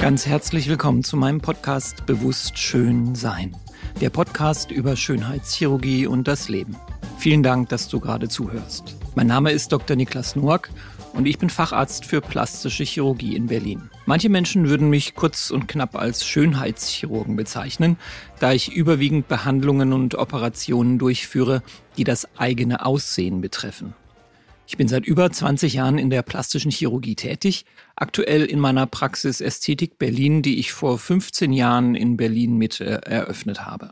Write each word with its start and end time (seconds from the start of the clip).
Ganz 0.00 0.24
herzlich 0.24 0.66
willkommen 0.66 1.04
zu 1.04 1.18
meinem 1.18 1.42
Podcast 1.42 2.06
Bewusst 2.06 2.58
Schön 2.58 3.14
Sein. 3.14 3.54
Der 4.00 4.08
Podcast 4.08 4.70
über 4.70 4.96
Schönheitschirurgie 4.96 6.06
und 6.06 6.26
das 6.26 6.48
Leben. 6.48 6.74
Vielen 7.18 7.42
Dank, 7.42 7.68
dass 7.68 7.86
du 7.86 8.00
gerade 8.00 8.26
zuhörst. 8.26 8.96
Mein 9.14 9.26
Name 9.26 9.52
ist 9.52 9.70
Dr. 9.72 9.96
Niklas 9.96 10.36
Noack 10.36 10.70
und 11.12 11.26
ich 11.26 11.36
bin 11.36 11.50
Facharzt 11.50 12.06
für 12.06 12.22
plastische 12.22 12.82
Chirurgie 12.82 13.36
in 13.36 13.48
Berlin. 13.48 13.90
Manche 14.06 14.30
Menschen 14.30 14.70
würden 14.70 14.88
mich 14.88 15.14
kurz 15.14 15.50
und 15.50 15.68
knapp 15.68 15.94
als 15.94 16.24
Schönheitschirurgen 16.24 17.36
bezeichnen, 17.36 17.98
da 18.38 18.52
ich 18.52 18.72
überwiegend 18.72 19.28
Behandlungen 19.28 19.92
und 19.92 20.14
Operationen 20.14 20.98
durchführe, 20.98 21.62
die 21.98 22.04
das 22.04 22.26
eigene 22.38 22.86
Aussehen 22.86 23.42
betreffen. 23.42 23.92
Ich 24.70 24.76
bin 24.76 24.86
seit 24.86 25.04
über 25.04 25.28
20 25.28 25.74
Jahren 25.74 25.98
in 25.98 26.10
der 26.10 26.22
plastischen 26.22 26.70
Chirurgie 26.70 27.16
tätig, 27.16 27.64
aktuell 27.96 28.44
in 28.44 28.60
meiner 28.60 28.86
Praxis 28.86 29.40
Ästhetik 29.40 29.98
Berlin, 29.98 30.42
die 30.42 30.60
ich 30.60 30.70
vor 30.70 30.96
15 30.96 31.52
Jahren 31.52 31.96
in 31.96 32.16
Berlin 32.16 32.56
mit 32.56 32.80
äh, 32.80 33.00
eröffnet 33.04 33.66
habe. 33.66 33.90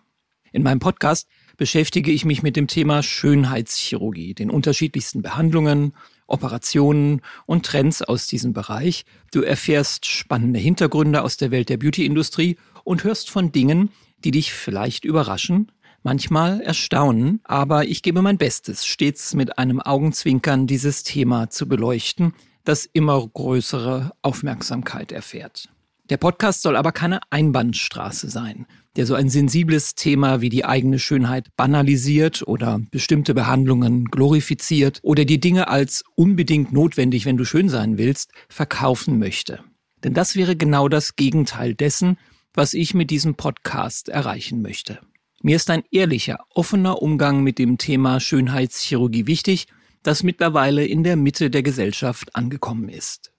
In 0.52 0.62
meinem 0.62 0.78
Podcast 0.78 1.26
beschäftige 1.56 2.12
ich 2.12 2.24
mich 2.24 2.44
mit 2.44 2.54
dem 2.54 2.68
Thema 2.68 3.02
Schönheitschirurgie, 3.02 4.34
den 4.34 4.50
unterschiedlichsten 4.50 5.20
Behandlungen, 5.20 5.94
Operationen 6.28 7.22
und 7.46 7.66
Trends 7.66 8.00
aus 8.00 8.28
diesem 8.28 8.52
Bereich. 8.52 9.04
Du 9.32 9.42
erfährst 9.42 10.06
spannende 10.06 10.60
Hintergründe 10.60 11.24
aus 11.24 11.36
der 11.36 11.50
Welt 11.50 11.70
der 11.70 11.78
Beautyindustrie 11.78 12.56
und 12.84 13.02
hörst 13.02 13.30
von 13.30 13.50
Dingen, 13.50 13.90
die 14.24 14.30
dich 14.30 14.52
vielleicht 14.52 15.04
überraschen, 15.04 15.72
manchmal 16.08 16.62
erstaunen, 16.62 17.40
aber 17.44 17.84
ich 17.84 18.02
gebe 18.02 18.22
mein 18.22 18.38
Bestes, 18.38 18.86
stets 18.86 19.34
mit 19.34 19.58
einem 19.58 19.78
Augenzwinkern 19.78 20.66
dieses 20.66 21.02
Thema 21.02 21.50
zu 21.50 21.68
beleuchten, 21.68 22.32
das 22.64 22.86
immer 22.86 23.28
größere 23.28 24.12
Aufmerksamkeit 24.22 25.12
erfährt. 25.12 25.68
Der 26.08 26.16
Podcast 26.16 26.62
soll 26.62 26.76
aber 26.76 26.92
keine 26.92 27.20
Einbahnstraße 27.28 28.30
sein, 28.30 28.64
der 28.96 29.04
so 29.04 29.16
ein 29.16 29.28
sensibles 29.28 29.96
Thema 29.96 30.40
wie 30.40 30.48
die 30.48 30.64
eigene 30.64 30.98
Schönheit 30.98 31.54
banalisiert 31.58 32.42
oder 32.48 32.80
bestimmte 32.90 33.34
Behandlungen 33.34 34.06
glorifiziert 34.06 35.00
oder 35.02 35.26
die 35.26 35.40
Dinge 35.40 35.68
als 35.68 36.04
unbedingt 36.14 36.72
notwendig, 36.72 37.26
wenn 37.26 37.36
du 37.36 37.44
schön 37.44 37.68
sein 37.68 37.98
willst, 37.98 38.32
verkaufen 38.48 39.18
möchte. 39.18 39.60
Denn 40.04 40.14
das 40.14 40.36
wäre 40.36 40.56
genau 40.56 40.88
das 40.88 41.16
Gegenteil 41.16 41.74
dessen, 41.74 42.16
was 42.54 42.72
ich 42.72 42.94
mit 42.94 43.10
diesem 43.10 43.34
Podcast 43.34 44.08
erreichen 44.08 44.62
möchte. 44.62 45.00
Mir 45.40 45.54
ist 45.54 45.70
ein 45.70 45.84
ehrlicher, 45.92 46.40
offener 46.52 47.00
Umgang 47.00 47.44
mit 47.44 47.60
dem 47.60 47.78
Thema 47.78 48.18
Schönheitschirurgie 48.18 49.28
wichtig, 49.28 49.68
das 50.02 50.24
mittlerweile 50.24 50.84
in 50.84 51.04
der 51.04 51.16
Mitte 51.16 51.48
der 51.48 51.62
Gesellschaft 51.62 52.34
angekommen 52.34 52.88
ist. 52.88 53.32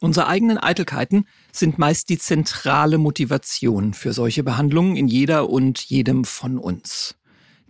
Unsere 0.00 0.26
eigenen 0.26 0.58
Eitelkeiten 0.58 1.26
sind 1.50 1.78
meist 1.78 2.10
die 2.10 2.18
zentrale 2.18 2.98
Motivation 2.98 3.94
für 3.94 4.12
solche 4.12 4.44
Behandlungen 4.44 4.96
in 4.96 5.08
jeder 5.08 5.48
und 5.48 5.80
jedem 5.80 6.26
von 6.26 6.58
uns. 6.58 7.16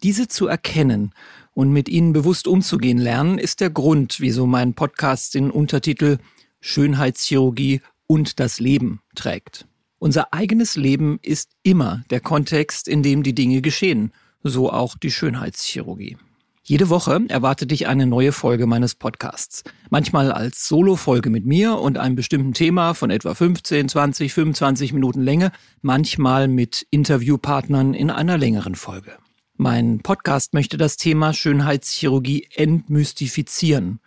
Diese 0.03 0.27
zu 0.27 0.49
erkennen 0.49 1.15
und 1.55 1.73
mit 1.73 1.89
ihnen 1.89 2.13
bewusst 2.13 2.49
umzugehen 2.49 2.99
lernen, 2.99 3.39
ist 3.39 3.61
der 3.61 3.71
Grund, 3.71 4.19
wieso 4.19 4.47
mein 4.47 4.75
Podcast 4.75 5.35
den 5.35 5.53
Untertitel 5.53 6.19
Schönheitschirurgie 6.61 7.81
und 8.09 8.41
das 8.41 8.59
Leben 8.59 9.03
trägt. 9.15 9.68
Unser 10.01 10.33
eigenes 10.33 10.77
Leben 10.77 11.19
ist 11.23 11.51
immer 11.65 12.05
der 12.11 12.21
Kontext, 12.21 12.87
in 12.87 13.03
dem 13.03 13.25
die 13.25 13.35
Dinge 13.35 13.61
geschehen, 13.63 14.13
so 14.45 14.71
auch 14.73 14.97
die 14.97 15.11
Schönheitschirurgie. 15.11 16.17
Jede 16.63 16.89
Woche 16.89 17.21
erwartet 17.29 17.73
dich 17.73 17.89
eine 17.89 18.07
neue 18.07 18.31
Folge 18.31 18.67
meines 18.67 18.95
Podcasts. 18.95 19.65
Manchmal 19.91 20.31
als 20.31 20.69
Solo-Folge 20.69 21.31
mit 21.31 21.47
mir 21.47 21.79
und 21.79 21.99
einem 21.99 22.15
bestimmten 22.15 22.53
Thema 22.53 22.95
von 22.95 23.11
etwa 23.11 23.35
15, 23.35 23.89
20, 23.89 24.35
25 24.35 24.93
Minuten 24.93 25.23
Länge, 25.23 25.51
manchmal 25.81 26.47
mit 26.47 26.87
Interviewpartnern 26.91 27.95
in 27.95 28.11
einer 28.11 28.39
längeren 28.39 28.77
Folge. 28.77 29.17
Mein 29.57 29.99
Podcast 30.01 30.55
möchte 30.55 30.77
das 30.77 30.97
Thema 30.97 31.33
Schönheitschirurgie 31.33 32.49
entmystifizieren 32.55 33.99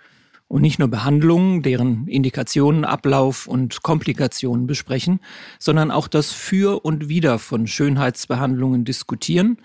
und 0.51 0.61
nicht 0.61 0.79
nur 0.79 0.89
Behandlungen, 0.89 1.61
deren 1.61 2.07
Indikationen, 2.07 2.85
Ablauf 2.85 3.47
und 3.47 3.83
Komplikationen 3.83 4.67
besprechen, 4.67 5.19
sondern 5.59 5.91
auch 5.91 6.07
das 6.07 6.31
Für 6.31 6.83
und 6.83 7.09
Wider 7.09 7.39
von 7.39 7.67
Schönheitsbehandlungen 7.67 8.83
diskutieren 8.85 9.57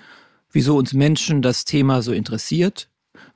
wieso 0.56 0.78
uns 0.78 0.94
Menschen 0.94 1.42
das 1.42 1.66
Thema 1.66 2.00
so 2.00 2.12
interessiert, 2.12 2.88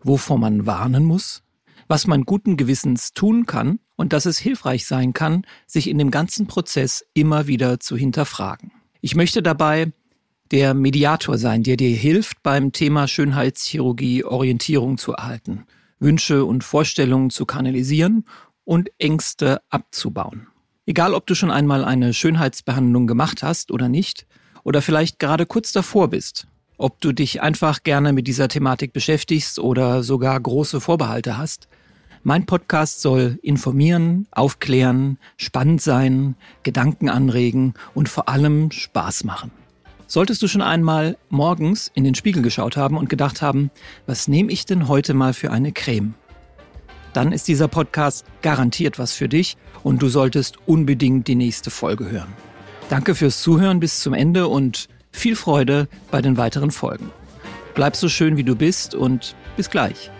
wovor 0.02 0.38
man 0.38 0.64
warnen 0.64 1.04
muss, 1.04 1.42
was 1.86 2.06
man 2.06 2.24
guten 2.24 2.56
Gewissens 2.56 3.12
tun 3.12 3.44
kann 3.44 3.78
und 3.96 4.14
dass 4.14 4.24
es 4.24 4.38
hilfreich 4.38 4.86
sein 4.86 5.12
kann, 5.12 5.44
sich 5.66 5.90
in 5.90 5.98
dem 5.98 6.10
ganzen 6.10 6.46
Prozess 6.46 7.04
immer 7.12 7.46
wieder 7.46 7.78
zu 7.78 7.94
hinterfragen. 7.96 8.72
Ich 9.02 9.16
möchte 9.16 9.42
dabei 9.42 9.92
der 10.50 10.72
Mediator 10.72 11.36
sein, 11.36 11.62
der 11.62 11.76
dir 11.76 11.94
hilft, 11.94 12.42
beim 12.42 12.72
Thema 12.72 13.06
Schönheitschirurgie 13.06 14.24
Orientierung 14.24 14.96
zu 14.96 15.12
erhalten, 15.12 15.66
Wünsche 16.00 16.44
und 16.44 16.64
Vorstellungen 16.64 17.30
zu 17.30 17.46
kanalisieren 17.46 18.24
und 18.64 18.90
Ängste 18.98 19.62
abzubauen. 19.68 20.48
Egal, 20.86 21.14
ob 21.14 21.26
du 21.26 21.34
schon 21.34 21.50
einmal 21.52 21.84
eine 21.84 22.12
Schönheitsbehandlung 22.12 23.06
gemacht 23.06 23.42
hast 23.42 23.70
oder 23.70 23.88
nicht, 23.88 24.26
oder 24.64 24.82
vielleicht 24.82 25.18
gerade 25.18 25.46
kurz 25.46 25.72
davor 25.72 26.08
bist 26.08 26.46
ob 26.80 27.00
du 27.00 27.12
dich 27.12 27.42
einfach 27.42 27.82
gerne 27.82 28.12
mit 28.12 28.26
dieser 28.26 28.48
Thematik 28.48 28.92
beschäftigst 28.94 29.58
oder 29.58 30.02
sogar 30.02 30.40
große 30.40 30.80
Vorbehalte 30.80 31.36
hast. 31.36 31.68
Mein 32.22 32.46
Podcast 32.46 33.02
soll 33.02 33.38
informieren, 33.42 34.26
aufklären, 34.30 35.18
spannend 35.36 35.82
sein, 35.82 36.36
Gedanken 36.62 37.10
anregen 37.10 37.74
und 37.94 38.08
vor 38.08 38.28
allem 38.28 38.70
Spaß 38.70 39.24
machen. 39.24 39.50
Solltest 40.10 40.42
du 40.42 40.48
schon 40.48 40.60
einmal 40.60 41.16
morgens 41.28 41.88
in 41.94 42.02
den 42.02 42.16
Spiegel 42.16 42.42
geschaut 42.42 42.76
haben 42.76 42.96
und 42.96 43.08
gedacht 43.08 43.42
haben, 43.42 43.70
was 44.06 44.26
nehme 44.26 44.50
ich 44.50 44.66
denn 44.66 44.88
heute 44.88 45.14
mal 45.14 45.32
für 45.32 45.52
eine 45.52 45.70
Creme? 45.70 46.14
Dann 47.12 47.30
ist 47.30 47.46
dieser 47.46 47.68
Podcast 47.68 48.24
garantiert 48.42 48.98
was 48.98 49.12
für 49.12 49.28
dich 49.28 49.56
und 49.84 50.02
du 50.02 50.08
solltest 50.08 50.56
unbedingt 50.66 51.28
die 51.28 51.36
nächste 51.36 51.70
Folge 51.70 52.10
hören. 52.10 52.32
Danke 52.88 53.14
fürs 53.14 53.40
Zuhören 53.40 53.78
bis 53.78 54.00
zum 54.00 54.12
Ende 54.12 54.48
und 54.48 54.88
viel 55.12 55.36
Freude 55.36 55.86
bei 56.10 56.20
den 56.20 56.36
weiteren 56.36 56.72
Folgen. 56.72 57.12
Bleib 57.76 57.94
so 57.94 58.08
schön 58.08 58.36
wie 58.36 58.42
du 58.42 58.56
bist 58.56 58.96
und 58.96 59.36
bis 59.56 59.70
gleich. 59.70 60.10